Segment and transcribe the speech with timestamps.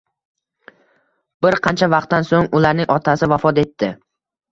[1.45, 3.91] Bir qancha vaqtdan soʻng ularning otasi vafot etdi